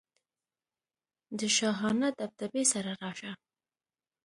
د 1.39 1.41
شاهانه 1.57 2.07
دبدبې 2.19 2.63
سره 2.73 2.91
راشه. 3.01 3.31